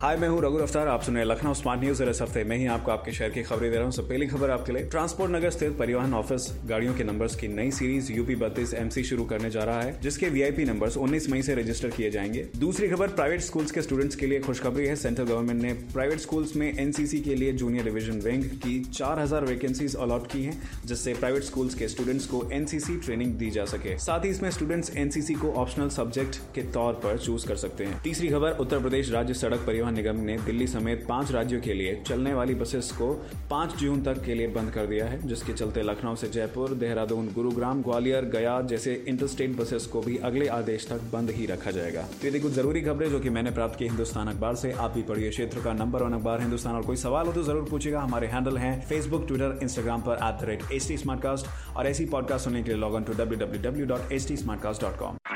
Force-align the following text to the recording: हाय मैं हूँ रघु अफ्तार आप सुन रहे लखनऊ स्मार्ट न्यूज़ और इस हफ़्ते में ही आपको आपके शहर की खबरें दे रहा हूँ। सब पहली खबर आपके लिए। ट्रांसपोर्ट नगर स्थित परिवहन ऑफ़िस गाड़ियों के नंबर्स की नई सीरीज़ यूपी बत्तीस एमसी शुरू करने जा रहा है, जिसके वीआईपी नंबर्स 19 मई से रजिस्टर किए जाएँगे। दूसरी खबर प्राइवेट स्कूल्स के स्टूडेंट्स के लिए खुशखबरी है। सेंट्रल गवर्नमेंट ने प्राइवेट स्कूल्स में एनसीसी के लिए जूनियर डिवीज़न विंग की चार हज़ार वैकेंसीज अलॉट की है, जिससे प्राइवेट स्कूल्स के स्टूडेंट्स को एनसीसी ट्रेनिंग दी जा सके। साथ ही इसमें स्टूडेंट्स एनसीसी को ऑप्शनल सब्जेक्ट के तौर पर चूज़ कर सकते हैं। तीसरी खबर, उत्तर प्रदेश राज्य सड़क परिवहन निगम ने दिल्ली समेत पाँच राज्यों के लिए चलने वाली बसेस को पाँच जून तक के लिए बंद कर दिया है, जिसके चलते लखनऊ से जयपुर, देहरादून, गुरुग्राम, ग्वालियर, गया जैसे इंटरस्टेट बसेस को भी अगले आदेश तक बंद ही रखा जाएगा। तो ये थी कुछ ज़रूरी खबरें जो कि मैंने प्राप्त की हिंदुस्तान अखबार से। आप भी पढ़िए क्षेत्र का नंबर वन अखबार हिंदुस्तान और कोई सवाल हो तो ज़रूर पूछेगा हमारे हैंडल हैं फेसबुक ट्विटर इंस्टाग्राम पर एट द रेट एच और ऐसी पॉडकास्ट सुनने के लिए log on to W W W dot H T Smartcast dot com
हाय 0.00 0.16
मैं 0.16 0.28
हूँ 0.28 0.40
रघु 0.42 0.56
अफ्तार 0.58 0.88
आप 0.88 1.02
सुन 1.02 1.14
रहे 1.16 1.24
लखनऊ 1.24 1.52
स्मार्ट 1.54 1.80
न्यूज़ 1.80 2.02
और 2.02 2.08
इस 2.08 2.20
हफ़्ते 2.22 2.42
में 2.44 2.56
ही 2.56 2.66
आपको 2.66 2.90
आपके 2.92 3.12
शहर 3.12 3.30
की 3.30 3.42
खबरें 3.42 3.70
दे 3.70 3.76
रहा 3.76 3.84
हूँ। 3.84 3.92
सब 3.92 4.08
पहली 4.08 4.26
खबर 4.26 4.50
आपके 4.50 4.72
लिए। 4.72 4.82
ट्रांसपोर्ट 4.84 5.32
नगर 5.32 5.50
स्थित 5.50 5.76
परिवहन 5.78 6.14
ऑफ़िस 6.14 6.48
गाड़ियों 6.66 6.94
के 6.94 7.04
नंबर्स 7.04 7.36
की 7.36 7.48
नई 7.48 7.70
सीरीज़ 7.70 8.12
यूपी 8.12 8.34
बत्तीस 8.36 8.74
एमसी 8.74 9.04
शुरू 9.04 9.24
करने 9.24 9.50
जा 9.50 9.62
रहा 9.64 9.80
है, 9.82 9.98
जिसके 10.00 10.28
वीआईपी 10.28 10.64
नंबर्स 10.64 10.96
19 10.96 11.28
मई 11.30 11.42
से 11.42 11.54
रजिस्टर 11.54 11.90
किए 11.90 12.10
जाएँगे। 12.10 12.46
दूसरी 12.56 12.88
खबर 12.88 13.08
प्राइवेट 13.10 13.40
स्कूल्स 13.40 13.70
के 13.70 13.82
स्टूडेंट्स 13.82 14.16
के 14.16 14.26
लिए 14.26 14.40
खुशखबरी 14.40 14.86
है। 14.86 14.96
सेंट्रल 14.96 15.24
गवर्नमेंट 15.24 15.62
ने 15.62 15.72
प्राइवेट 15.92 16.18
स्कूल्स 16.18 16.54
में 16.56 16.66
एनसीसी 16.68 17.20
के 17.20 17.34
लिए 17.34 17.52
जूनियर 17.54 17.84
डिवीज़न 17.84 18.20
विंग 18.20 18.44
की 18.44 18.78
चार 18.84 19.18
हज़ार 19.20 19.44
वैकेंसीज 19.44 19.96
अलॉट 19.96 20.30
की 20.32 20.42
है, 20.44 20.56
जिससे 20.86 21.14
प्राइवेट 21.14 21.42
स्कूल्स 21.42 21.74
के 21.74 21.88
स्टूडेंट्स 21.88 22.26
को 22.26 22.42
एनसीसी 22.52 22.96
ट्रेनिंग 22.98 23.34
दी 23.34 23.50
जा 23.50 23.64
सके। 23.64 23.96
साथ 23.98 24.24
ही 24.24 24.30
इसमें 24.30 24.50
स्टूडेंट्स 24.50 24.96
एनसीसी 24.96 25.34
को 25.34 25.52
ऑप्शनल 25.54 25.88
सब्जेक्ट 25.88 26.36
के 26.54 26.62
तौर 26.72 27.00
पर 27.04 27.18
चूज़ 27.18 27.48
कर 27.48 27.56
सकते 27.56 27.84
हैं। 27.84 28.00
तीसरी 28.02 28.28
खबर, 28.28 28.50
उत्तर 28.50 28.80
प्रदेश 28.80 29.12
राज्य 29.12 29.34
सड़क 29.34 29.66
परिवहन 29.66 29.84
निगम 29.90 30.20
ने 30.20 30.36
दिल्ली 30.38 30.66
समेत 30.66 31.04
पाँच 31.08 31.30
राज्यों 31.32 31.60
के 31.60 31.74
लिए 31.74 31.94
चलने 32.06 32.34
वाली 32.34 32.54
बसेस 32.54 32.90
को 32.92 33.12
पाँच 33.50 33.76
जून 33.76 34.02
तक 34.02 34.22
के 34.24 34.34
लिए 34.34 34.46
बंद 34.48 34.70
कर 34.70 34.86
दिया 34.86 35.06
है, 35.06 35.20
जिसके 35.28 35.52
चलते 35.52 35.82
लखनऊ 35.82 36.14
से 36.16 36.28
जयपुर, 36.28 36.74
देहरादून, 36.74 37.28
गुरुग्राम, 37.34 37.82
ग्वालियर, 37.82 38.24
गया 38.32 38.60
जैसे 38.64 38.94
इंटरस्टेट 39.08 39.56
बसेस 39.56 39.86
को 39.86 40.00
भी 40.00 40.16
अगले 40.24 40.46
आदेश 40.48 40.86
तक 40.88 41.10
बंद 41.12 41.30
ही 41.30 41.46
रखा 41.46 41.70
जाएगा। 41.70 42.02
तो 42.12 42.26
ये 42.26 42.34
थी 42.34 42.40
कुछ 42.40 42.52
ज़रूरी 42.52 42.82
खबरें 42.82 43.08
जो 43.10 43.20
कि 43.20 43.30
मैंने 43.30 43.50
प्राप्त 43.50 43.78
की 43.78 43.84
हिंदुस्तान 43.84 44.28
अखबार 44.28 44.54
से। 44.54 44.72
आप 44.74 44.90
भी 44.90 45.02
पढ़िए 45.02 45.30
क्षेत्र 45.30 45.62
का 45.64 45.72
नंबर 45.74 46.02
वन 46.02 46.12
अखबार 46.12 46.40
हिंदुस्तान 46.40 46.74
और 46.74 46.82
कोई 46.86 46.96
सवाल 46.96 47.26
हो 47.26 47.32
तो 47.32 47.42
ज़रूर 47.42 47.68
पूछेगा 47.70 48.00
हमारे 48.00 48.26
हैंडल 48.26 48.56
हैं 48.58 48.74
फेसबुक 48.88 49.26
ट्विटर 49.28 49.58
इंस्टाग्राम 49.62 50.02
पर 50.02 50.18
एट 50.24 50.40
द 50.40 50.48
रेट 50.48 50.62
एच 50.72 51.44
और 51.76 51.86
ऐसी 51.86 52.06
पॉडकास्ट 52.06 52.44
सुनने 52.44 52.62
के 52.62 52.70
लिए 52.70 52.80
log 52.80 52.94
on 52.94 53.04
to 53.04 53.12
W 53.14 53.38
W 53.38 53.62
W 53.62 53.86
dot 53.86 54.12
H 54.12 54.28
T 54.28 54.36
Smartcast 54.62 54.82
dot 54.82 54.98
com 54.98 55.35